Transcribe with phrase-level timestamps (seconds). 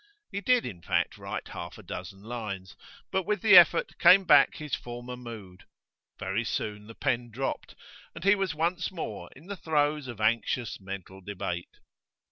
[0.31, 2.75] He did in fact write half a dozen lines,
[3.11, 5.65] but with the effort came back his former mood.
[6.17, 7.75] Very soon the pen dropped,
[8.15, 11.77] and he was once more in the throes of anxious mental debate.